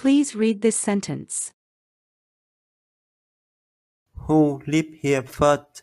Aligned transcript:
Please 0.00 0.34
read 0.34 0.62
this 0.62 0.76
sentence. 0.76 1.52
Who 4.14 4.62
live 4.66 4.86
here 5.02 5.22
first? 5.22 5.82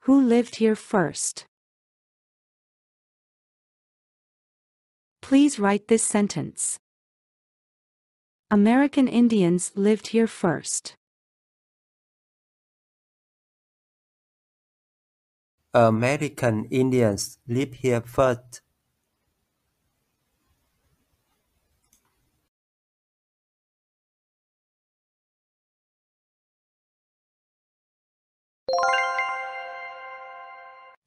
Who 0.00 0.20
lived 0.20 0.56
here 0.56 0.74
first? 0.76 1.46
Please 5.22 5.58
write 5.58 5.88
this 5.88 6.02
sentence. 6.02 6.78
American 8.50 9.08
Indians 9.08 9.72
lived 9.74 10.08
here 10.08 10.26
first. 10.26 10.94
American 15.72 16.66
Indians 16.66 17.38
lived 17.48 17.76
here 17.76 18.02
first. 18.02 18.60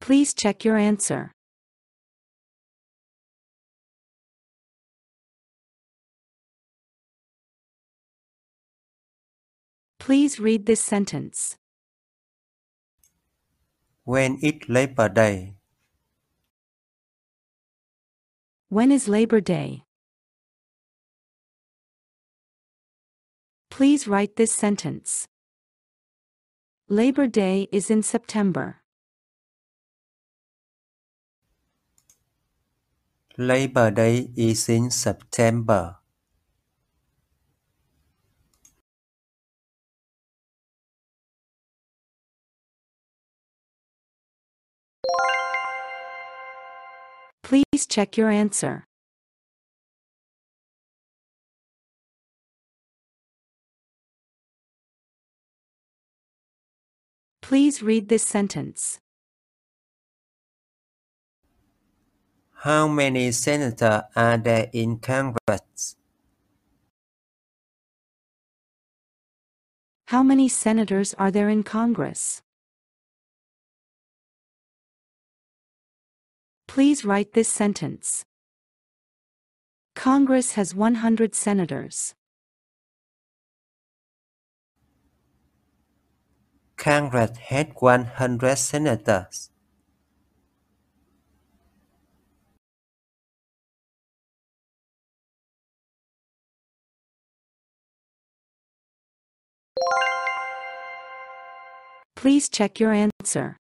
Please 0.02 0.34
check 0.34 0.66
your 0.66 0.78
answer. 0.78 1.32
Please 10.00 10.40
read 10.40 10.66
this 10.66 10.82
sentence. 10.82 11.56
When 14.04 14.40
is 14.42 14.68
Labor 14.68 15.08
Day? 15.08 15.54
When 18.70 18.92
is 18.92 19.08
Labor 19.08 19.40
Day? 19.40 19.84
Please 23.70 24.08
write 24.08 24.36
this 24.36 24.52
sentence. 24.52 25.28
Labor 26.90 27.28
Day 27.28 27.68
is 27.72 27.92
in 27.92 28.02
September. 28.02 28.81
Labor 33.38 33.92
Day 33.92 34.30
is 34.36 34.68
in 34.68 34.92
September. 34.92 35.98
Please 47.44 47.86
check 47.88 48.18
your 48.18 48.30
answer. 48.30 48.86
Please 57.42 57.84
read 57.84 58.08
this 58.08 58.24
sentence. 58.24 59.02
How 62.64 62.88
many 62.88 63.32
senators 63.32 64.04
are 64.16 64.38
there 64.38 64.70
in 64.72 65.00
Congress? 65.00 65.96
How 70.10 70.22
many 70.22 70.48
senators 70.48 71.16
are 71.16 71.32
there 71.32 71.50
in 71.50 71.64
Congress? 71.64 72.44
Please 76.68 77.04
write 77.04 77.34
this 77.34 77.50
sentence. 77.50 78.26
Congress 79.96 80.54
has 80.54 80.76
100 80.76 81.34
senators. 81.34 82.14
Congress 86.78 87.38
had 87.38 87.74
100 87.80 88.56
senators. 88.58 89.51
Please 102.22 102.50
check 102.50 102.80
your 102.80 102.94
answer. 102.94 103.58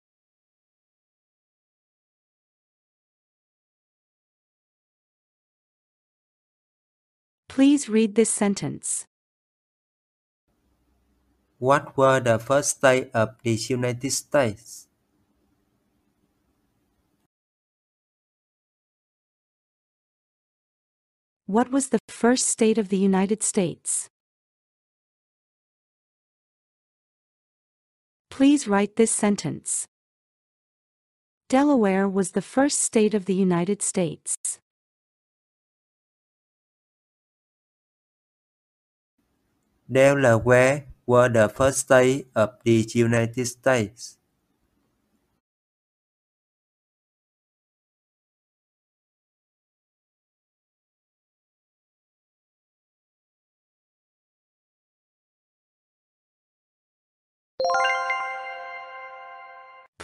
Please 7.48 7.88
read 7.88 8.14
this 8.14 8.30
sentence. 8.30 9.06
What 11.58 11.96
were 11.96 12.20
the 12.20 12.38
first 12.38 12.78
states 12.78 13.10
of 13.12 13.34
the 13.42 13.54
United 13.54 14.12
States? 14.12 14.86
What 21.46 21.72
was 21.72 21.88
the 21.88 21.98
first 22.06 22.46
state 22.46 22.78
of 22.78 22.88
the 22.88 22.98
United 22.98 23.42
States? 23.42 24.10
Please 28.34 28.66
write 28.66 28.96
this 28.96 29.12
sentence. 29.12 29.86
Delaware 31.48 32.08
was 32.08 32.32
the 32.32 32.42
first 32.42 32.80
state 32.80 33.14
of 33.14 33.26
the 33.26 33.34
United 33.34 33.80
States. 33.80 34.58
Delaware 39.88 40.86
were 41.06 41.28
the 41.28 41.48
first 41.48 41.78
state 41.86 42.26
of 42.34 42.58
the 42.64 42.84
United 42.92 43.46
States. 43.46 44.18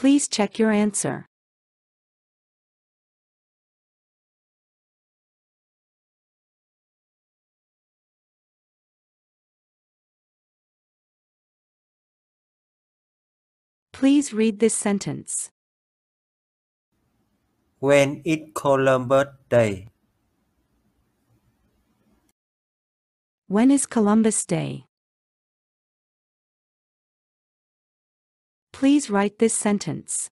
Please 0.01 0.29
check 0.29 0.59
your 0.59 0.71
answer. 0.71 1.27
Please 13.93 14.33
read 14.33 14.59
this 14.59 14.73
sentence. 14.73 15.51
When 17.81 18.23
is 18.25 18.39
Columbus 18.55 19.27
Day? 19.51 19.89
When 23.49 23.71
is 23.71 23.85
Columbus 23.85 24.47
Day? 24.47 24.87
Please 28.81 29.11
write 29.11 29.39
this 29.39 29.53
sentence. 29.53 30.31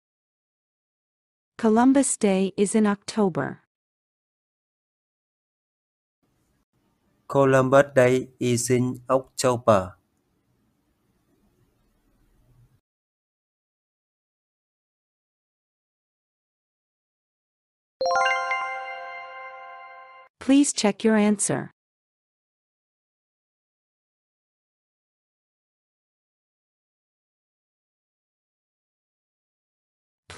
Columbus 1.59 2.17
Day 2.17 2.55
is 2.57 2.75
in 2.75 2.87
October. 2.87 3.61
Columbus 7.29 7.93
Day 7.95 8.31
is 8.41 8.71
in 8.71 9.03
October. 9.11 9.97
Please 20.41 20.73
check 20.73 21.05
your 21.05 21.17
answer. 21.17 21.71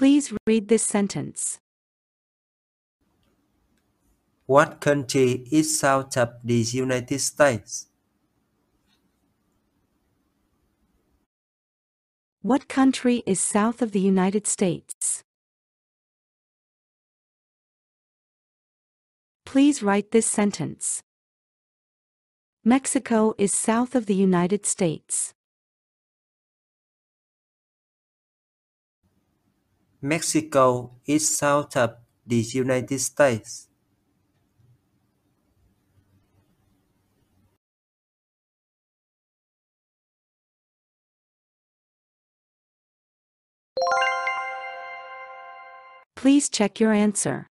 Please 0.01 0.33
read 0.47 0.67
this 0.67 0.81
sentence. 0.81 1.59
What 4.47 4.81
country 4.81 5.45
is 5.51 5.77
south 5.77 6.17
of 6.17 6.29
the 6.43 6.55
United 6.55 7.19
States? 7.19 7.85
What 12.41 12.67
country 12.67 13.21
is 13.27 13.39
south 13.39 13.83
of 13.83 13.91
the 13.91 13.99
United 13.99 14.47
States? 14.47 15.21
Please 19.45 19.83
write 19.83 20.09
this 20.09 20.25
sentence. 20.25 21.03
Mexico 22.65 23.35
is 23.37 23.53
south 23.53 23.93
of 23.93 24.07
the 24.07 24.15
United 24.15 24.65
States. 24.65 25.35
Mexico 30.01 30.91
is 31.05 31.37
south 31.37 31.77
of 31.77 31.95
the 32.25 32.37
United 32.37 32.99
States. 32.99 33.67
Please 46.15 46.49
check 46.49 46.79
your 46.79 46.93
answer. 46.93 47.47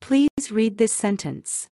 Please 0.00 0.28
read 0.50 0.78
this 0.78 0.92
sentence. 0.92 1.68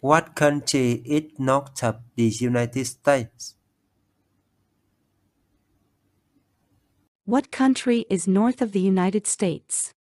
What 0.00 0.34
country 0.34 1.02
is 1.06 1.32
north 1.38 1.82
of 1.82 1.96
the 2.16 2.28
United 2.28 2.86
States? 2.86 3.56
What 7.24 7.50
country 7.50 8.04
is 8.10 8.28
north 8.28 8.60
of 8.60 8.72
the 8.72 8.80
United 8.80 9.26
States? 9.26 9.94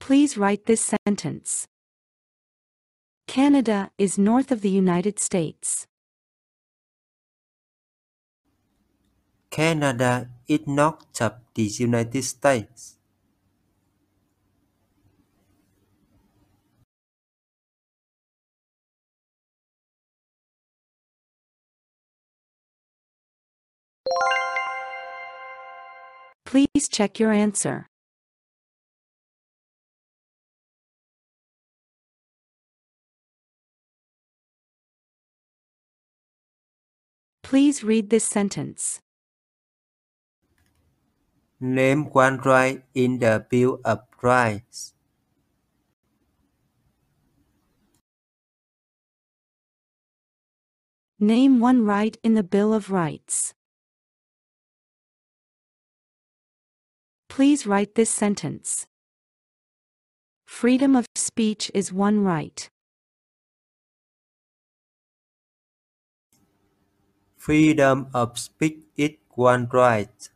Please 0.00 0.38
write 0.38 0.64
this 0.64 0.94
sentence. 1.04 1.66
Canada 3.28 3.90
is 3.98 4.16
north 4.16 4.50
of 4.50 4.62
the 4.62 4.70
United 4.70 5.18
States. 5.18 5.86
Canada 9.50 10.30
is 10.48 10.66
north 10.66 11.20
of 11.20 11.34
the 11.54 11.64
United 11.64 12.24
States. 12.24 12.95
Please 26.44 26.88
check 26.88 27.18
your 27.18 27.32
answer. 27.32 27.86
Please 37.42 37.84
read 37.84 38.10
this 38.10 38.24
sentence. 38.24 39.00
Name 41.60 42.10
one 42.10 42.38
right 42.38 42.82
in 42.94 43.18
the 43.18 43.46
Bill 43.48 43.80
of 43.84 44.00
Rights. 44.20 44.94
Name 51.18 51.60
one 51.60 51.84
right 51.84 52.18
in 52.22 52.34
the 52.34 52.42
Bill 52.42 52.74
of 52.74 52.90
Rights. 52.90 53.55
Please 57.36 57.66
write 57.66 57.96
this 57.96 58.08
sentence. 58.08 58.86
Freedom 60.46 60.96
of 60.96 61.04
speech 61.14 61.70
is 61.74 61.92
one 61.92 62.24
right. 62.24 62.70
Freedom 67.36 68.06
of 68.14 68.38
speech 68.38 68.78
is 68.96 69.16
one 69.34 69.68
right. 69.70 70.30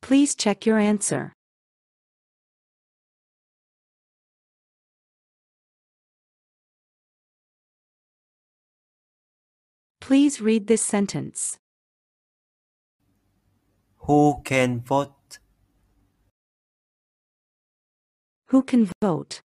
Please 0.00 0.34
check 0.34 0.66
your 0.66 0.78
answer. 0.78 1.34
Please 10.12 10.42
read 10.42 10.66
this 10.66 10.82
sentence. 10.82 11.56
Who 14.00 14.42
can 14.44 14.80
vote? 14.82 15.38
Who 18.48 18.62
can 18.62 18.90
vote? 19.00 19.40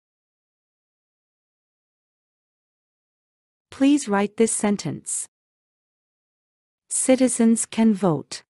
Please 3.70 4.08
write 4.08 4.38
this 4.38 4.52
sentence. 4.52 5.28
Citizens 6.90 7.68
can 7.68 7.94
vote. 7.94 8.42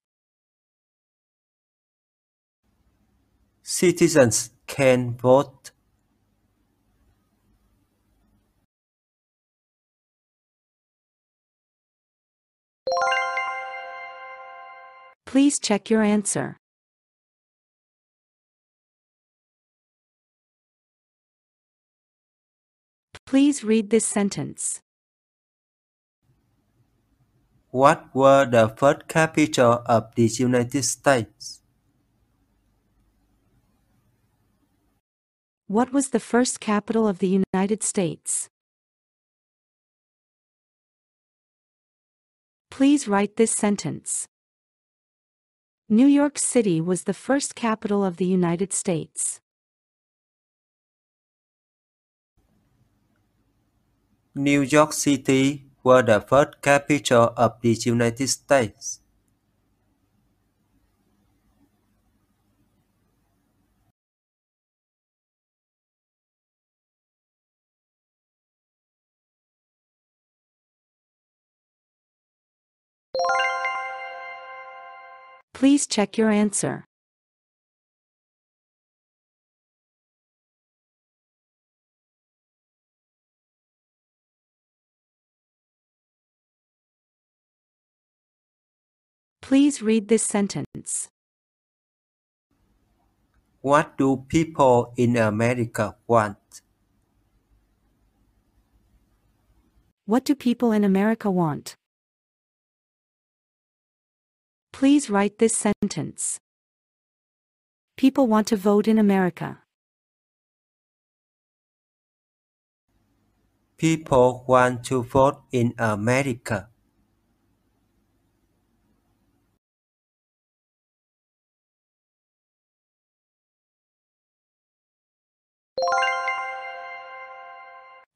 Citizens 3.61 4.51
can 4.67 5.17
vote. 5.17 5.71
Please 15.35 15.59
check 15.59 15.89
your 15.89 16.01
answer. 16.01 16.55
Please 23.25 23.61
read 23.61 23.89
this 23.89 24.05
sentence. 24.05 24.79
What 27.71 28.15
were 28.15 28.45
the 28.45 28.69
first 28.77 29.09
capital 29.09 29.83
of 29.85 30.15
the 30.15 30.27
United 30.27 30.85
States? 30.85 31.61
What 35.67 35.91
was 35.91 36.11
the 36.11 36.21
first 36.21 36.61
capital 36.61 37.09
of 37.09 37.19
the 37.19 37.43
United 37.51 37.83
States? 37.83 38.47
Please 42.71 43.09
write 43.09 43.35
this 43.35 43.51
sentence. 43.51 44.29
New 45.87 46.07
York 46.07 46.39
City 46.39 46.81
was 46.81 47.03
the 47.03 47.13
first 47.13 47.53
capital 47.53 48.03
of 48.03 48.17
the 48.17 48.25
United 48.25 48.73
States. 48.73 49.39
New 54.33 54.61
York 54.61 54.93
City 54.93 55.67
was 55.83 56.05
the 56.05 56.21
first 56.21 56.59
capital 56.63 57.35
of 57.37 57.61
the 57.61 57.77
United 57.85 58.27
States. 58.29 58.99
Please 75.55 75.87
check 75.87 76.17
your 76.17 76.29
answer. 76.29 76.83
Please 89.41 89.81
read 89.81 90.09
this 90.09 90.23
sentence. 90.23 91.07
What 93.61 93.97
do 93.97 94.25
people 94.27 94.91
in 94.97 95.15
America 95.15 95.95
want? 96.05 96.37
What 100.05 100.25
do 100.25 100.35
people 100.35 100.73
in 100.73 100.83
America 100.83 101.31
want? 101.31 101.75
Please 104.77 105.09
write 105.09 105.39
this 105.39 105.55
sentence. 105.55 106.37
People 107.95 108.27
want 108.27 108.45
to 108.47 108.57
vote 108.57 108.89
in 108.89 108.99
America. 108.99 109.59
People 113.77 114.43
want 114.45 114.83
to 114.83 115.01
vote 115.01 115.39
in 115.53 115.73
America. 115.79 116.67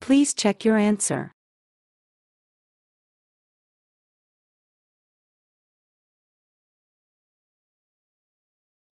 Please 0.01 0.33
check 0.33 0.65
your 0.65 0.75
answer. 0.75 1.31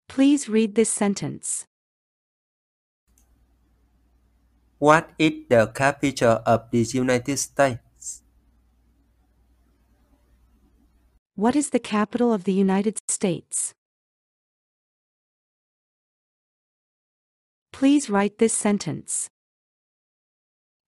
Please 0.07 0.49
read 0.49 0.75
this 0.75 0.89
sentence. 0.89 1.65
What 4.79 5.09
is 5.19 5.43
the 5.49 5.71
capital 5.73 6.41
of 6.45 6.69
the 6.71 6.81
United 6.81 7.37
States? 7.37 8.21
What 11.35 11.55
is 11.55 11.69
the 11.69 11.79
capital 11.79 12.33
of 12.33 12.45
the 12.45 12.53
United 12.53 12.99
States? 13.07 13.73
Please 17.71 18.09
write 18.09 18.39
this 18.39 18.53
sentence. 18.53 19.29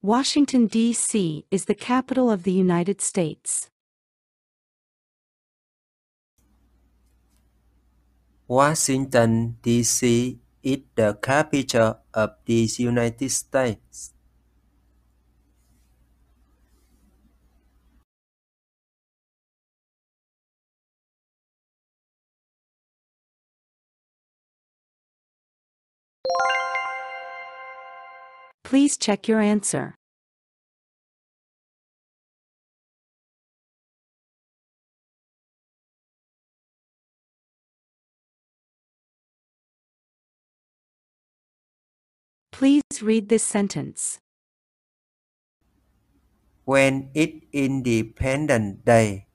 Washington, 0.01 0.65
D.C. 0.65 1.45
is 1.51 1.65
the 1.65 1.75
capital 1.75 2.31
of 2.31 2.43
the 2.43 2.53
United 2.53 3.01
States. 3.01 3.69
Washington, 8.49 9.57
D.C. 9.61 10.39
is 10.63 10.79
the 10.95 11.13
capital 11.21 11.99
of 12.15 12.31
the 12.45 12.67
United 12.79 13.29
States. 13.29 14.11
Please 28.63 28.97
check 28.97 29.27
your 29.27 29.39
answer. 29.39 29.98
Please 42.59 43.01
read 43.01 43.29
this 43.29 43.41
sentence. 43.41 44.19
When 46.65 47.09
is 47.13 47.39
Independence 47.53 48.81
Day? 48.83 49.27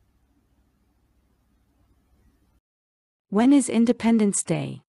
When 3.31 3.55
is 3.55 3.71
Independence 3.71 4.43
Day? 4.43 4.83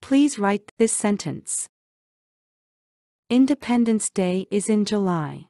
Please 0.00 0.38
write 0.38 0.70
this 0.78 0.92
sentence. 0.92 1.68
Independence 3.28 4.08
Day 4.08 4.46
is 4.52 4.68
in 4.68 4.84
July. 4.84 5.46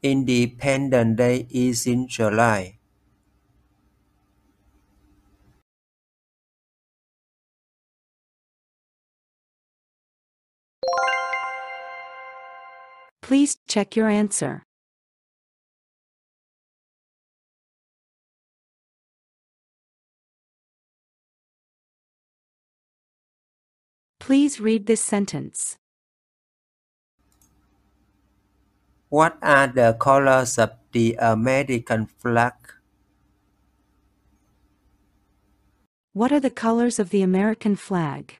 Independence 0.00 1.16
Day 1.16 1.48
is 1.50 1.88
in 1.88 2.06
July. 2.06 2.78
Please 13.24 13.56
check 13.66 13.96
your 13.96 14.10
answer. 14.10 14.64
Please 24.20 24.60
read 24.60 24.84
this 24.84 25.00
sentence. 25.00 25.78
What 29.08 29.38
are 29.40 29.68
the 29.68 29.96
colors 29.98 30.58
of 30.58 30.72
the 30.92 31.16
American 31.18 32.04
flag? 32.04 32.52
What 36.12 36.30
are 36.30 36.40
the 36.40 36.50
colors 36.50 36.98
of 36.98 37.08
the 37.08 37.22
American 37.22 37.74
flag? 37.74 38.36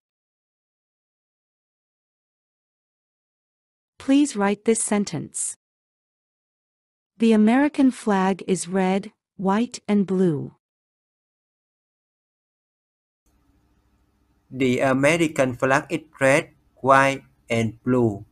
Please 4.04 4.37
write 4.37 4.66
this 4.66 4.84
sentence. 4.84 5.56
The 7.16 7.32
American 7.32 7.90
flag 7.90 8.44
is 8.46 8.68
red, 8.68 9.12
white, 9.38 9.80
and 9.88 10.06
blue. 10.06 10.52
The 14.50 14.80
American 14.80 15.56
flag 15.56 15.87
is 15.88 16.02
red, 16.20 16.50
white, 16.82 17.23
and 17.49 17.82
blue. 17.82 18.26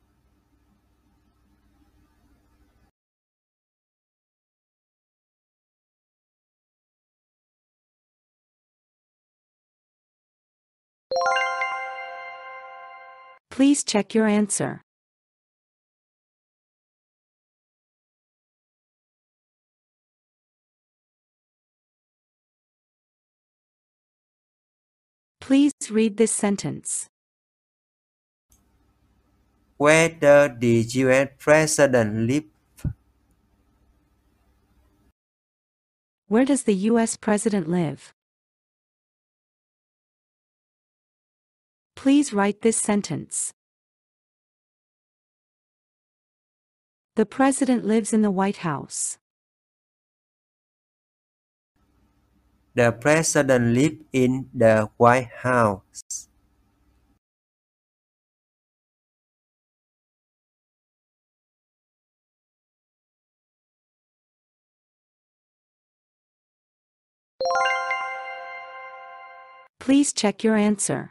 Please 13.49 13.83
check 13.83 14.15
your 14.15 14.27
answer. 14.27 14.83
Please 25.43 25.73
read 25.91 26.19
this 26.19 26.31
sentence. 26.31 27.09
Where 29.77 30.09
does 30.09 30.53
the 30.61 30.83
US 31.03 31.31
president 31.37 32.29
live? 32.29 32.45
Where 36.29 36.45
does 36.45 36.63
the 36.63 36.75
U.S. 36.93 37.17
President 37.17 37.69
live? 37.69 38.15
Please 41.97 42.33
write 42.33 42.63
this 42.63 42.77
sentence. 42.77 43.53
The 47.17 47.27
President 47.27 47.85
lives 47.85 48.13
in 48.13 48.23
the 48.23 48.31
White 48.31 48.59
House. 48.59 49.19
The 52.75 52.91
president 52.93 53.75
lives 53.75 54.01
in 54.13 54.49
the 54.55 54.89
White 54.97 55.29
House. 55.45 56.29
Please 69.79 70.13
check 70.13 70.45
your 70.45 70.57
answer. 70.57 71.11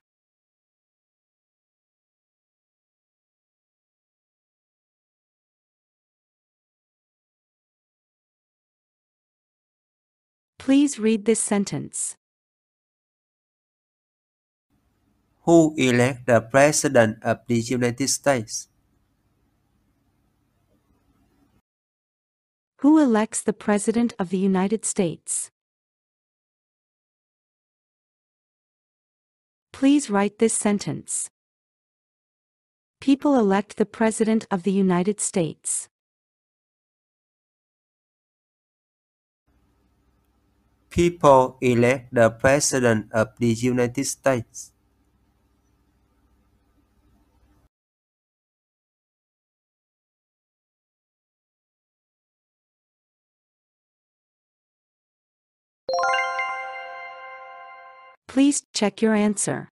Please 10.62 11.00
read 11.00 11.26
this 11.26 11.40
sentence. 11.40 12.18
Who 15.46 15.74
elects 15.76 16.22
the 16.28 16.40
president 16.40 17.18
of 17.24 17.40
the 17.48 17.56
United 17.56 18.08
States? 18.08 18.68
Who 22.82 23.00
elects 23.00 23.42
the 23.42 23.54
President 23.54 24.14
of 24.20 24.30
the 24.30 24.38
United 24.38 24.86
States? 24.86 25.50
Please 29.74 30.12
write 30.12 30.38
this 30.38 30.54
sentence. 30.54 31.32
People 33.00 33.34
elect 33.34 33.78
the 33.78 33.88
President 33.88 34.46
of 34.52 34.62
the 34.62 34.72
United 34.72 35.20
States. 35.20 35.90
People 40.92 41.58
elect 41.60 42.14
the 42.14 42.30
president 42.30 43.12
of 43.12 43.30
the 43.40 43.48
United 43.48 44.06
States. 44.06 44.72
Please 58.28 58.64
check 58.74 59.02
your 59.02 59.16
answer. 59.16 59.71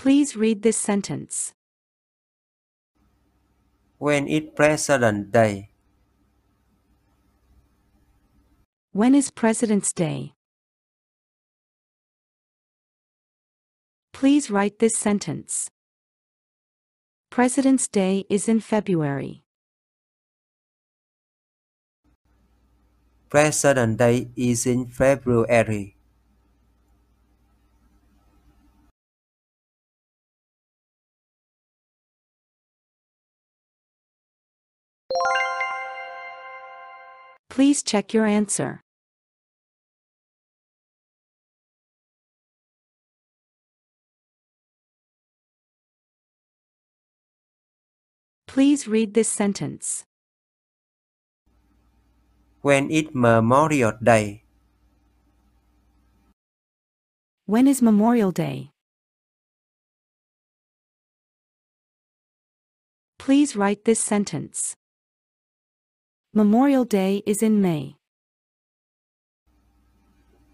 Please 0.00 0.34
read 0.34 0.62
this 0.62 0.78
sentence. 0.78 1.52
When 3.98 4.26
is 4.26 4.48
President 4.56 5.30
Day? 5.30 5.68
When 8.92 9.14
is 9.14 9.30
President's 9.30 9.92
Day? 9.92 10.32
Please 14.14 14.50
write 14.50 14.78
this 14.78 14.96
sentence. 14.96 15.68
President's 17.28 17.86
Day 17.86 18.24
is 18.30 18.48
in 18.48 18.60
February. 18.60 19.44
President 23.28 23.98
Day 23.98 24.30
is 24.34 24.64
in 24.64 24.86
February. 24.86 25.99
Please 37.50 37.82
check 37.82 38.14
your 38.14 38.24
answer. 38.26 38.80
Please 48.46 48.88
read 48.88 49.14
this 49.14 49.28
sentence. 49.28 50.04
When 52.62 52.90
is 52.90 53.06
Memorial 53.12 53.92
Day? 54.02 54.44
When 57.46 57.66
is 57.66 57.82
Memorial 57.82 58.30
Day? 58.32 58.70
Please 63.18 63.54
write 63.54 63.84
this 63.84 64.00
sentence. 64.00 64.76
Memorial 66.32 66.84
Day 66.84 67.24
is 67.26 67.42
in 67.42 67.60
May. 67.60 67.96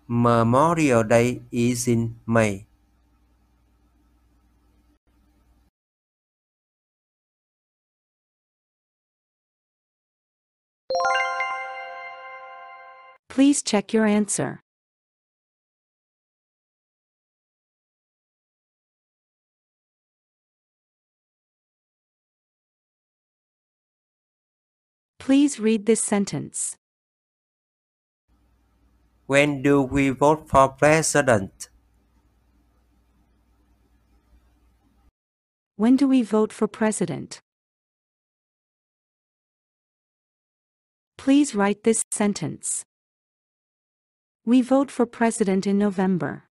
Memorial 0.09 1.05
Day 1.05 1.43
is 1.53 1.87
in 1.87 2.17
May. 2.27 2.67
Please 13.29 13.63
check 13.63 13.93
your 13.93 14.07
answer. 14.07 14.61
Please 25.27 25.59
read 25.59 25.87
this 25.87 26.05
sentence. 26.05 26.77
When 29.27 29.61
do 29.61 29.83
we 29.83 30.11
vote 30.11 30.49
for 30.49 30.69
president? 30.69 31.69
When 35.75 35.97
do 35.97 36.07
we 36.07 36.23
vote 36.23 36.53
for 36.53 36.69
president? 36.69 37.41
Please 41.19 41.57
write 41.57 41.83
this 41.83 42.05
sentence. 42.13 42.85
We 44.45 44.63
vote 44.63 44.93
for 44.93 45.07
president 45.07 45.67
in 45.67 45.77
November. 45.77 46.45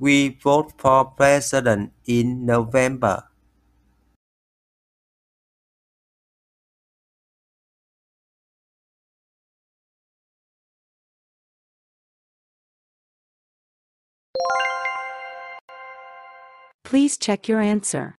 We 0.00 0.30
vote 0.30 0.72
for 0.76 1.04
president 1.04 1.92
in 2.06 2.44
November. 2.44 3.27
Please 16.88 17.18
check 17.18 17.48
your 17.48 17.60
answer. 17.60 18.16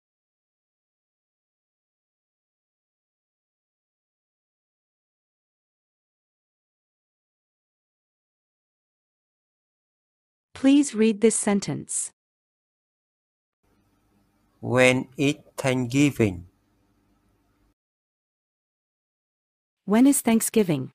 Please 10.53 10.95
read 10.95 11.23
this 11.23 11.35
sentence. 11.35 12.11
When 14.61 15.09
is 15.17 15.37
Thanksgiving? 15.57 16.45
When 19.87 20.07
is 20.07 20.21
Thanksgiving? 20.21 20.91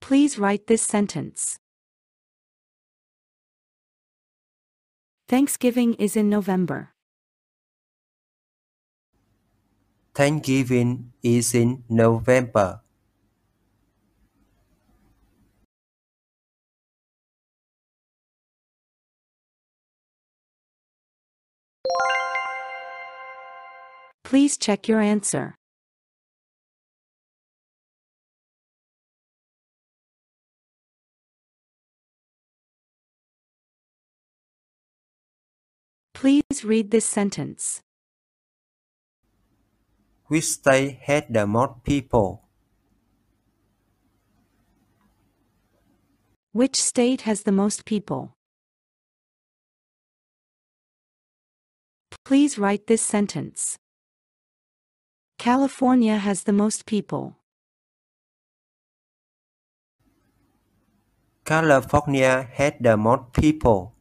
Please 0.00 0.40
write 0.40 0.66
this 0.66 0.82
sentence. 0.82 1.61
Thanksgiving 5.32 5.94
is 5.94 6.14
in 6.14 6.28
November. 6.28 6.90
Thanksgiving 10.14 11.14
is 11.22 11.54
in 11.54 11.84
November. 11.88 12.82
Please 24.22 24.58
check 24.58 24.86
your 24.86 25.00
answer. 25.00 25.54
Please 36.22 36.62
read 36.62 36.92
this 36.92 37.04
sentence. 37.04 37.80
Which 40.28 40.44
state 40.44 41.00
has 41.02 41.24
the 41.28 41.48
most 41.48 41.82
people? 41.82 42.44
Which 46.52 46.80
state 46.80 47.22
has 47.22 47.42
the 47.42 47.50
most 47.50 47.84
people? 47.84 48.36
Please 52.24 52.56
write 52.56 52.86
this 52.86 53.02
sentence. 53.02 53.76
California 55.40 56.18
has 56.18 56.44
the 56.44 56.52
most 56.52 56.86
people. 56.86 57.38
California 61.44 62.48
has 62.52 62.74
the 62.78 62.96
most 62.96 63.32
people. 63.32 63.96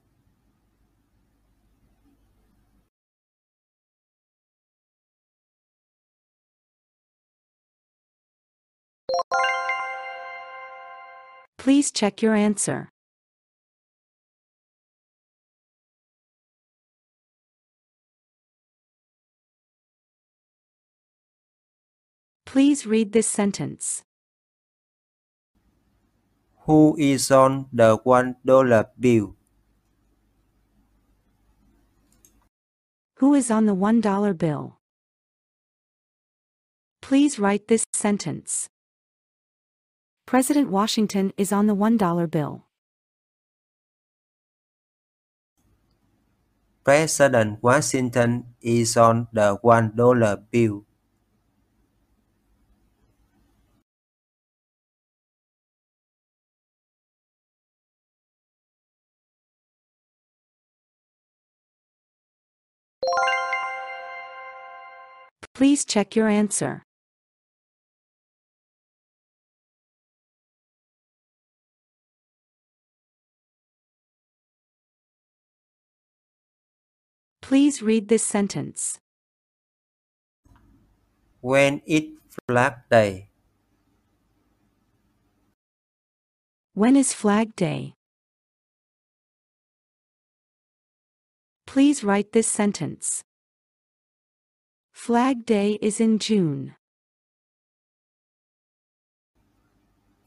Please 11.61 11.91
check 11.91 12.23
your 12.23 12.33
answer. 12.33 12.89
Please 22.47 22.87
read 22.87 23.13
this 23.13 23.27
sentence. 23.27 24.01
Who 26.65 26.95
is 26.97 27.29
on 27.29 27.67
the 27.71 27.97
one 27.97 28.37
dollar 28.43 28.89
bill? 28.99 29.35
Who 33.17 33.35
is 33.35 33.51
on 33.51 33.67
the 33.67 33.75
$1 33.75 34.35
bill? 34.35 34.79
Please 37.03 37.37
write 37.37 37.67
this 37.67 37.85
sentence. 37.93 38.70
President 40.25 40.69
Washington 40.69 41.33
is 41.37 41.51
on 41.51 41.67
the 41.67 41.75
$1 41.75 42.31
bill. 42.31 42.65
President 46.83 47.61
Washington 47.61 48.55
is 48.59 48.97
on 48.97 49.27
the 49.33 49.59
one 49.61 49.95
dollar 49.95 50.35
bill. 50.35 50.85
Please 65.53 65.85
check 65.85 66.15
your 66.15 66.27
answer. 66.27 66.81
Please 77.51 77.81
read 77.81 78.07
this 78.07 78.23
sentence. 78.23 78.97
When 81.41 81.81
is 81.85 82.15
Flag 82.47 82.75
Day? 82.89 83.27
When 86.73 86.95
is 86.95 87.11
Flag 87.11 87.53
Day? 87.57 87.95
Please 91.67 92.05
write 92.05 92.31
this 92.31 92.47
sentence. 92.47 93.21
Flag 94.93 95.45
Day 95.45 95.77
is 95.81 95.99
in 95.99 96.19
June. 96.19 96.75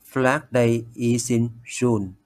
Flag 0.04 0.52
Day 0.52 0.84
is 0.94 1.30
in 1.30 1.62
June. 1.64 2.18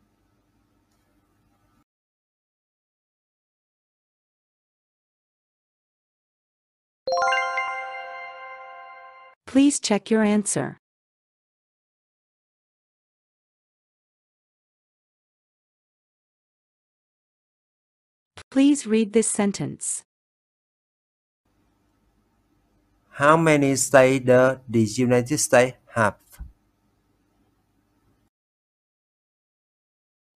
Please 9.48 9.80
check 9.80 10.10
your 10.10 10.22
answer. 10.22 10.76
Please 18.50 18.86
read 18.86 19.14
this 19.14 19.26
sentence. 19.26 20.02
How 23.12 23.38
many 23.38 23.74
states 23.76 24.26
does 24.26 24.58
the 24.68 24.84
United 24.84 25.38
States 25.38 25.78
have? 25.94 26.16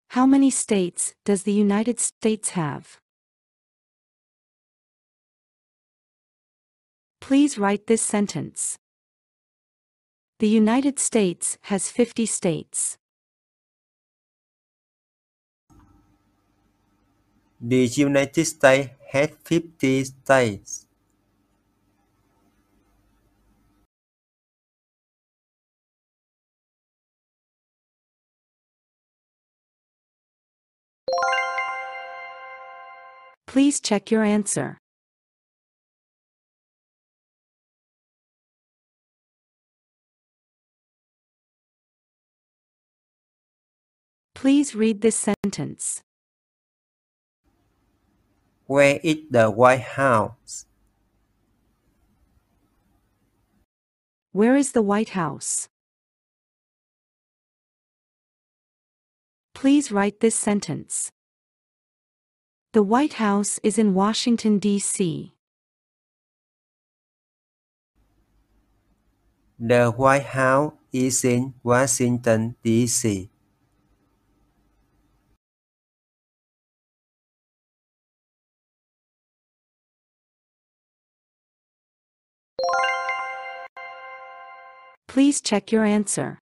How 0.09 0.25
many 0.25 0.49
states 0.51 1.13
does 1.27 1.43
the 1.43 1.53
United 1.53 2.01
States 2.01 2.51
have? 2.51 2.97
Please 7.21 7.59
write 7.59 7.87
this 7.89 8.01
sentence. 8.01 8.79
The 10.43 10.49
United 10.49 10.99
States 10.99 11.57
has 11.71 11.89
50 11.89 12.27
states. 12.27 12.99
The 17.61 17.87
United 17.87 18.45
States 18.45 18.91
has 19.13 19.31
50 19.45 20.03
states. 20.03 20.87
Please 33.47 33.79
check 33.81 34.11
your 34.11 34.25
answer. 34.25 34.82
Please 44.43 44.75
read 44.75 45.03
this 45.03 45.15
sentence. 45.15 46.03
Where 48.67 48.99
is 49.05 49.19
the 49.31 49.49
White 49.49 49.87
House? 49.95 50.67
Where 54.33 54.57
is 54.57 54.73
the 54.73 54.83
White 54.83 55.11
House? 55.11 55.69
Please 59.55 59.93
write 59.93 60.19
this 60.19 60.35
sentence. 60.35 61.13
The 62.73 62.83
White 62.83 63.23
House 63.23 63.61
is 63.63 63.79
in 63.79 63.95
Washington, 63.95 64.59
D.C. 64.59 65.35
The 69.61 69.93
White 69.93 70.35
House 70.35 70.73
is 70.93 71.25
in 71.25 71.55
Washington, 71.63 72.57
D.C. 72.65 73.32
Please 85.13 85.43
check 85.43 85.71
your 85.71 85.85
answer. 85.85 86.39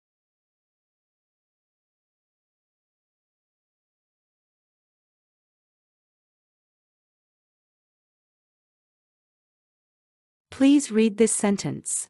Please 10.50 10.90
read 10.90 11.20
this 11.20 11.32
sentence. 11.32 12.08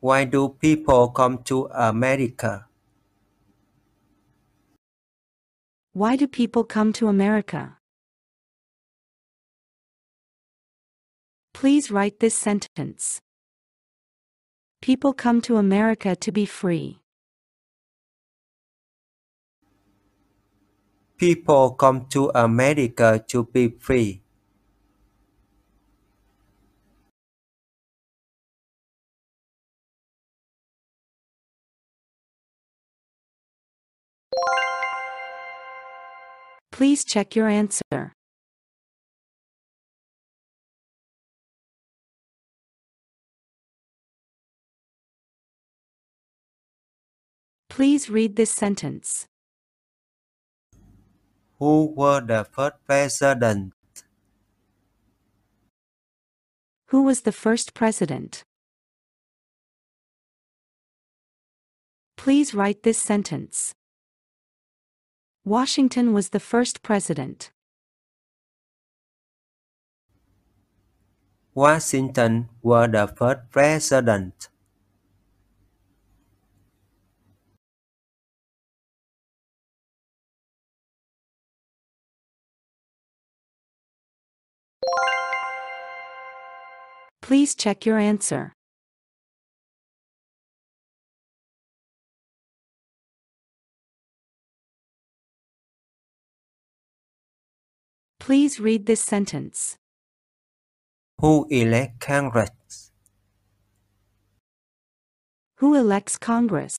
Why 0.00 0.24
do 0.24 0.50
people 0.60 1.08
come 1.08 1.38
to 1.44 1.70
America? 1.72 2.66
Why 5.94 6.16
do 6.16 6.28
people 6.28 6.64
come 6.64 6.92
to 7.00 7.08
America? 7.08 7.78
Please 11.54 11.90
write 11.90 12.20
this 12.20 12.34
sentence. 12.34 13.22
People 14.82 15.12
come 15.12 15.42
to 15.42 15.58
America 15.58 16.16
to 16.16 16.32
be 16.32 16.46
free. 16.46 17.00
People 21.18 21.72
come 21.72 22.06
to 22.06 22.30
America 22.34 23.22
to 23.28 23.44
be 23.44 23.68
free. 23.68 24.22
Please 36.72 37.04
check 37.04 37.36
your 37.36 37.48
answer. 37.48 38.14
Please 47.70 48.10
read 48.10 48.34
this 48.34 48.50
sentence. 48.50 49.26
Who 51.60 51.94
were 51.96 52.20
the 52.20 52.44
first 52.44 52.74
president? 52.84 53.72
Who 56.86 57.04
was 57.04 57.20
the 57.22 57.32
first 57.32 57.72
president? 57.72 58.42
Please 62.16 62.52
write 62.52 62.82
this 62.82 62.98
sentence. 62.98 63.72
Washington 65.44 66.12
was 66.12 66.30
the 66.30 66.40
first 66.40 66.82
president. 66.82 67.52
Washington 71.54 72.48
was 72.62 72.90
the 72.90 73.06
first 73.06 73.48
president. 73.50 74.48
Please 87.30 87.54
check 87.54 87.86
your 87.86 87.96
answer. 87.96 88.56
Please 98.18 98.58
read 98.58 98.86
this 98.86 99.00
sentence. 99.00 99.76
Who 101.20 101.46
elect 101.50 102.00
Congress? 102.00 102.90
Who 105.58 105.76
elects 105.76 106.18
Congress? 106.18 106.78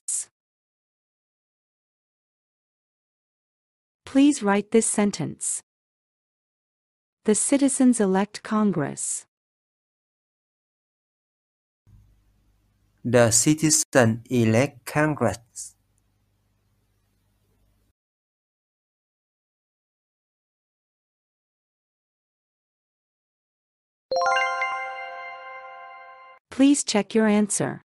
Please 4.04 4.42
write 4.42 4.70
this 4.70 4.84
sentence. 4.84 5.62
The 7.24 7.34
citizens 7.34 8.00
elect 8.00 8.42
Congress. 8.42 9.24
The 13.04 13.32
citizen 13.32 14.22
elect 14.30 14.86
Congress. 14.86 15.74
Please 26.52 26.84
check 26.84 27.12
your 27.12 27.26
answer. 27.26 27.82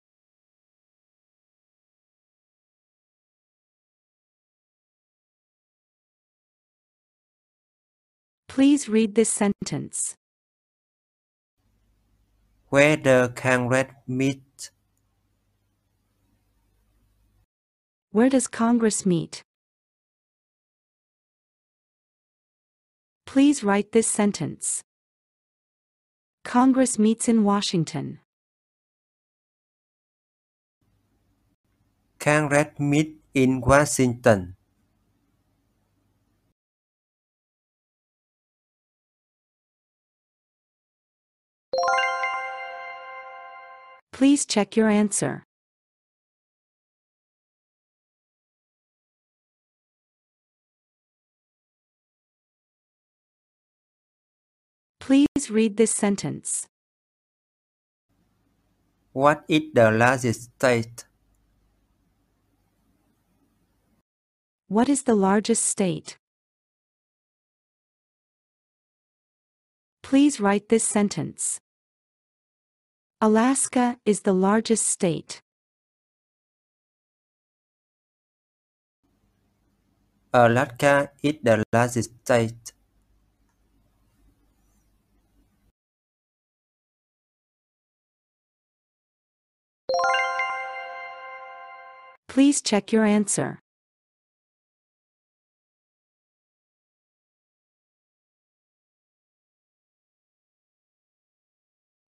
Please 8.48 8.88
read 8.88 9.16
this 9.16 9.30
sentence. 9.30 10.16
Where 12.70 12.96
the 12.96 13.34
Congress 13.36 13.92
meet? 14.08 14.44
Where 18.14 18.28
does 18.28 18.48
Congress 18.48 19.06
meet? 19.06 19.42
Please 23.26 23.64
write 23.64 23.94
this 23.94 24.06
sentence. 24.06 24.84
Congress 26.44 27.00
meets 27.00 27.30
in 27.30 27.46
Washington. 27.46 28.20
Congress 32.20 32.78
meet 32.78 33.22
in 33.34 33.62
Washington. 33.62 34.58
Please 44.12 44.46
check 44.46 44.76
your 44.76 44.90
answer. 44.90 45.46
Please 55.12 55.52
read 55.52 55.76
this 55.76 55.92
sentence. 55.92 56.70
What 59.12 59.44
is 59.50 59.64
the 59.74 59.92
largest 59.92 60.44
state? 60.56 61.04
What 64.70 64.88
is 64.88 65.04
the 65.04 65.14
largest 65.14 65.66
state? 65.66 66.18
Please 70.02 70.40
write 70.40 70.70
this 70.70 70.86
sentence. 70.86 71.60
Alaska 73.20 73.98
is 74.06 74.22
the 74.22 74.32
largest 74.32 74.88
state. 74.88 75.42
Alaska 80.34 81.12
is 81.22 81.36
the 81.44 81.66
largest 81.74 82.12
state. 82.22 82.72
Please 92.32 92.62
check 92.62 92.94
your 92.94 93.04
answer. 93.04 93.60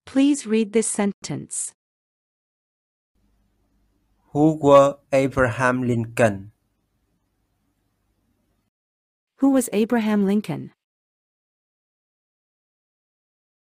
Please 0.04 0.46
read 0.46 0.74
this 0.74 0.86
sentence. 0.86 1.72
Who 4.34 4.58
was 4.60 4.96
Abraham 5.10 5.88
Lincoln? 5.88 6.52
Who 9.38 9.52
was 9.52 9.70
Abraham 9.72 10.26
Lincoln? 10.26 10.72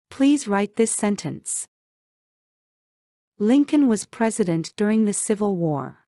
Please 0.10 0.46
write 0.46 0.76
this 0.76 0.92
sentence. 0.92 1.68
Lincoln 3.38 3.88
was 3.88 4.06
president 4.06 4.74
during 4.76 5.06
the 5.06 5.14
Civil 5.14 5.56
War. 5.56 5.99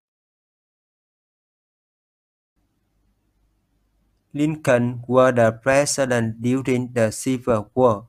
Lincoln 4.34 5.04
was 5.08 5.36
the 5.36 5.52
president 5.52 6.42
during 6.42 6.94
the 6.94 7.12
Civil 7.12 7.70
War. 7.76 8.08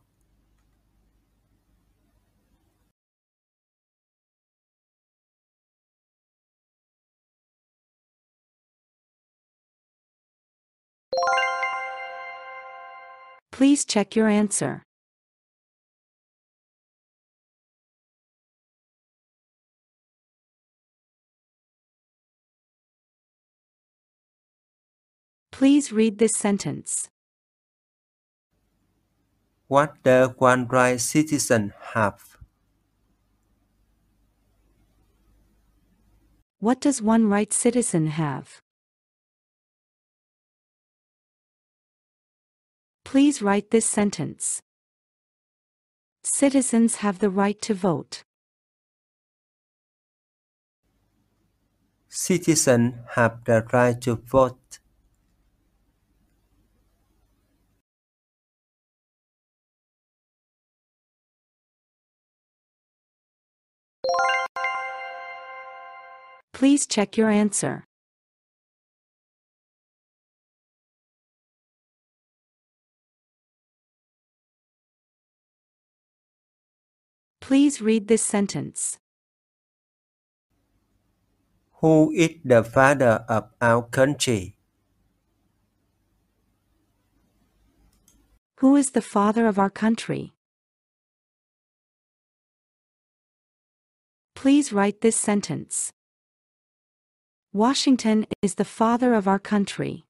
Please 13.51 13.85
check 13.85 14.17
your 14.17 14.29
answer. 14.29 14.83
Please 25.53 25.93
read 25.93 26.19
this 26.19 26.33
sentence. 26.35 27.09
What 29.69 30.03
does 30.03 30.31
one 30.39 30.67
right 30.67 31.01
citizen 31.01 31.73
have? 31.93 32.37
What 36.59 36.81
does 36.81 37.01
one 37.03 37.29
right 37.29 37.53
citizen 37.53 38.07
have? 38.09 38.61
Please 43.05 43.43
write 43.43 43.71
this 43.71 43.85
sentence. 43.87 44.63
Citizens 46.25 46.97
have 46.97 47.19
the 47.19 47.31
right 47.31 47.61
to 47.63 47.75
vote. 47.75 48.23
Citizens 52.09 52.95
have 53.17 53.45
the 53.45 53.67
right 53.73 54.01
to 54.01 54.17
vote. 54.17 54.79
Please 66.53 66.87
check 66.87 67.17
your 67.17 67.29
answer. 67.29 67.85
Please 77.41 77.83
read 77.83 78.07
this 78.07 78.23
sentence. 78.23 78.99
Who 81.81 82.13
is 82.13 82.31
the 82.45 82.63
father 82.63 83.25
of 83.29 83.51
our 83.61 83.83
country? 83.83 84.57
Who 88.61 88.77
is 88.77 88.93
the 88.93 89.03
father 89.03 89.49
of 89.49 89.59
our 89.59 89.71
country? 89.71 90.33
Please 94.43 94.73
write 94.73 95.03
this 95.03 95.15
sentence. 95.15 95.93
Washington 97.53 98.27
is 98.43 98.57
the 98.57 98.65
father 98.65 99.15
of 99.15 99.29
our 99.29 99.39
country. 99.39 100.03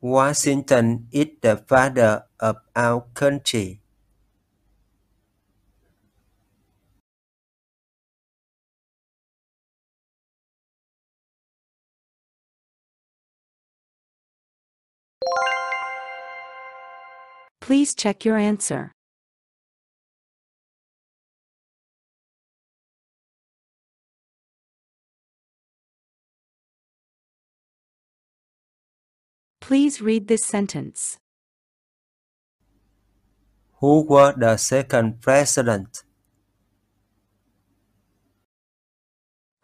Washington 0.00 1.08
is 1.12 1.26
the 1.42 1.58
father 1.58 2.24
of 2.40 2.56
our 2.74 3.04
country. 3.12 3.82
Please 17.60 17.94
check 17.94 18.24
your 18.24 18.38
answer. 18.38 18.95
Please 29.66 30.00
read 30.00 30.28
this 30.28 30.44
sentence. 30.44 31.18
Who 33.80 34.02
was 34.02 34.36
the 34.36 34.56
second 34.58 35.20
president? 35.20 36.04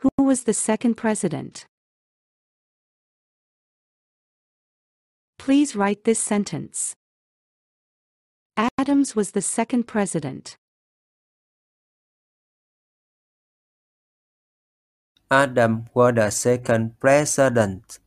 Who 0.00 0.10
was 0.18 0.42
the 0.42 0.54
second 0.54 0.96
president? 0.96 1.66
Please 5.38 5.76
write 5.76 6.02
this 6.02 6.18
sentence. 6.18 6.96
Adams 8.56 9.14
was 9.14 9.30
the 9.30 9.40
second 9.40 9.84
president. 9.86 10.56
Adam 15.30 15.86
was 15.94 16.16
the 16.16 16.30
second 16.30 16.98
president. 16.98 18.00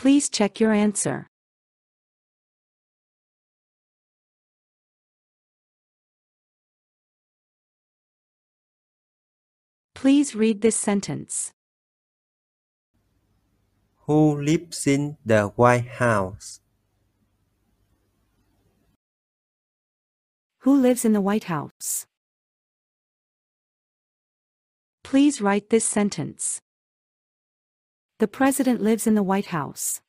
Please 0.00 0.30
check 0.30 0.58
your 0.58 0.72
answer. 0.72 1.26
Please 9.94 10.34
read 10.34 10.62
this 10.62 10.74
sentence. 10.74 11.52
Who 14.06 14.40
lives 14.40 14.86
in 14.86 15.18
the 15.22 15.48
White 15.48 15.86
House? 15.86 16.60
Who 20.60 20.80
lives 20.80 21.04
in 21.04 21.12
the 21.12 21.20
White 21.20 21.44
House? 21.44 22.06
Please 25.04 25.42
write 25.42 25.68
this 25.68 25.84
sentence. 25.84 26.62
The 28.20 28.28
president 28.28 28.82
lives 28.82 29.06
in 29.06 29.14
the 29.14 29.22
White 29.22 29.46
House. 29.46 30.02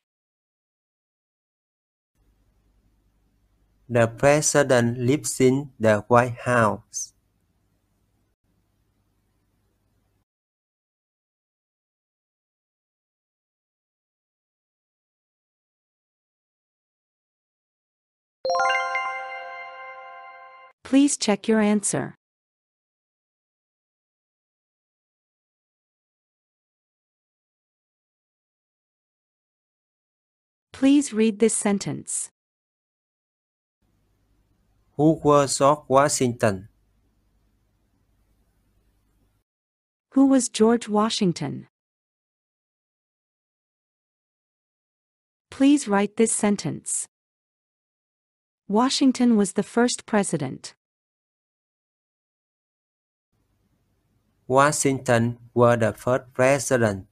The 3.87 4.05
president 4.05 4.97
lives 4.97 5.39
in 5.39 5.69
the 5.79 6.03
White 6.09 6.39
House. 6.43 7.13
Please 20.83 21.15
check 21.15 21.47
your 21.47 21.61
answer. 21.61 22.15
Please 30.81 31.13
read 31.13 31.37
this 31.37 31.53
sentence. 31.53 32.31
Who 34.97 35.21
was 35.23 35.59
George 35.59 35.83
Washington? 35.87 36.69
Who 40.13 40.25
was 40.25 40.49
George 40.49 40.89
Washington? 40.89 41.67
Please 45.51 45.87
write 45.87 46.17
this 46.17 46.33
sentence. 46.33 47.07
Washington 48.67 49.37
was 49.37 49.53
the 49.53 49.61
first 49.61 50.07
president. 50.07 50.73
Washington 54.47 55.37
was 55.53 55.77
the 55.77 55.93
first 55.93 56.33
president. 56.33 57.10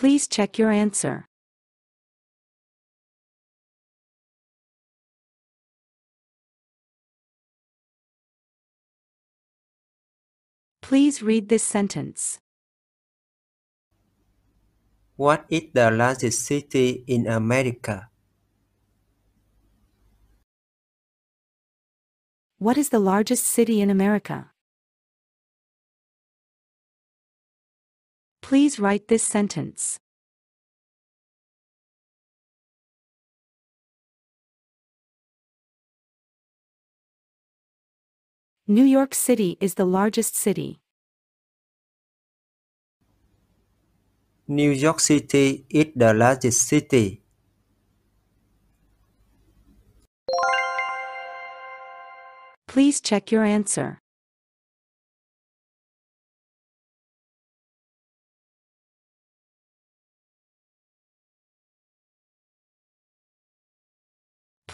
Please 0.00 0.26
check 0.26 0.56
your 0.56 0.70
answer. 0.70 1.26
Please 10.80 11.20
read 11.20 11.50
this 11.50 11.62
sentence. 11.62 12.38
What 15.16 15.44
is 15.50 15.64
the 15.74 15.90
largest 15.90 16.46
city 16.46 17.04
in 17.06 17.26
America? 17.26 18.08
What 22.56 22.78
is 22.78 22.88
the 22.88 22.98
largest 22.98 23.44
city 23.44 23.82
in 23.82 23.90
America? 23.90 24.50
Please 28.50 28.80
write 28.80 29.06
this 29.06 29.22
sentence. 29.22 30.00
New 38.66 38.82
York 38.82 39.14
City 39.14 39.56
is 39.60 39.74
the 39.74 39.84
largest 39.84 40.34
city. 40.34 40.80
New 44.48 44.72
York 44.72 44.98
City 44.98 45.64
is 45.70 45.86
the 45.94 46.12
largest 46.12 46.66
city. 46.66 47.22
Please 52.66 53.00
check 53.00 53.30
your 53.30 53.44
answer. 53.44 54.00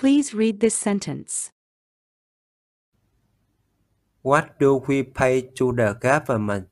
Please 0.07 0.33
read 0.33 0.61
this 0.61 0.77
sentence. 0.77 1.51
What 4.23 4.57
do 4.61 4.77
we 4.77 5.03
pay 5.03 5.41
to 5.57 5.73
the 5.73 5.95
government? 5.95 6.69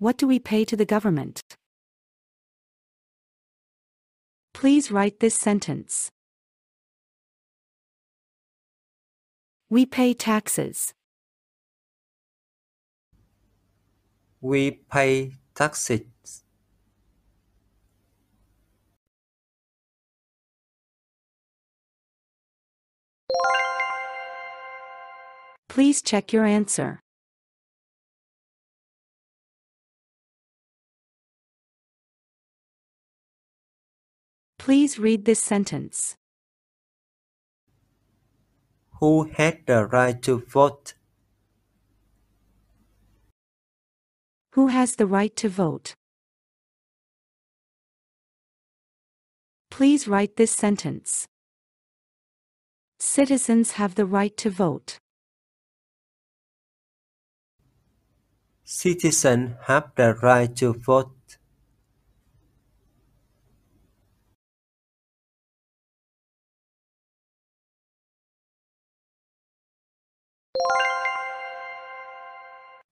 What 0.00 0.18
do 0.18 0.26
we 0.26 0.40
pay 0.40 0.64
to 0.64 0.76
the 0.76 0.84
government? 0.84 1.40
Please 4.52 4.90
write 4.90 5.20
this 5.20 5.36
sentence. 5.36 6.10
We 9.70 9.86
pay 9.86 10.14
taxes. 10.14 10.94
We 14.40 14.72
pay 14.90 15.34
taxes. 15.54 16.42
Please 25.76 26.00
check 26.00 26.32
your 26.32 26.46
answer. 26.46 27.00
Please 34.58 34.98
read 34.98 35.26
this 35.26 35.38
sentence. 35.38 36.16
Who 39.00 39.24
had 39.24 39.66
the 39.66 39.84
right 39.84 40.22
to 40.22 40.40
vote? 40.48 40.94
Who 44.54 44.68
has 44.68 44.96
the 44.96 45.06
right 45.06 45.36
to 45.36 45.50
vote? 45.50 45.92
Please 49.70 50.08
write 50.08 50.36
this 50.36 50.52
sentence. 50.52 51.26
Citizens 52.98 53.72
have 53.72 53.94
the 53.94 54.06
right 54.06 54.34
to 54.38 54.48
vote. 54.48 54.98
Citizens 58.68 59.54
have 59.68 59.92
the 59.94 60.12
right 60.14 60.56
to 60.56 60.74
vote. 60.74 61.38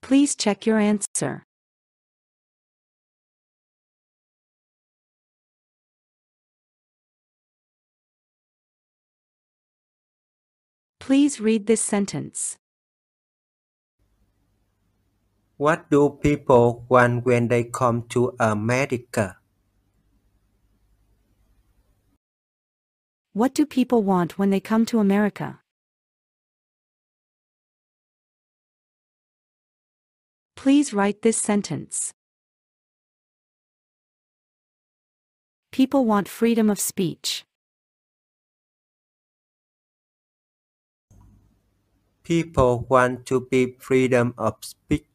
Please 0.00 0.36
check 0.36 0.64
your 0.64 0.78
answer. 0.78 1.42
Please 11.00 11.40
read 11.40 11.66
this 11.66 11.80
sentence. 11.80 12.58
What 15.56 15.88
do 15.88 16.10
people 16.10 16.84
want 16.88 17.24
when 17.24 17.46
they 17.46 17.62
come 17.62 18.02
to 18.08 18.34
America? 18.40 19.36
What 23.34 23.54
do 23.54 23.64
people 23.64 24.02
want 24.02 24.36
when 24.36 24.50
they 24.50 24.58
come 24.58 24.84
to 24.86 24.98
America? 24.98 25.60
Please 30.56 30.92
write 30.92 31.22
this 31.22 31.36
sentence. 31.36 32.12
People 35.70 36.04
want 36.04 36.28
freedom 36.28 36.68
of 36.68 36.80
speech. 36.80 37.44
People 42.24 42.86
want 42.88 43.26
to 43.26 43.40
be 43.40 43.76
freedom 43.78 44.34
of 44.36 44.56
speech. 44.62 45.13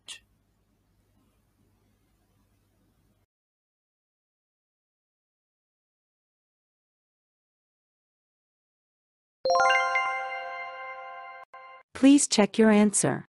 Please 11.93 12.27
check 12.27 12.57
your 12.57 12.69
answer. 12.71 13.28